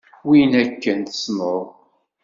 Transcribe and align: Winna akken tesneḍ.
Winna 0.27 0.57
akken 0.63 0.97
tesneḍ. 1.03 1.63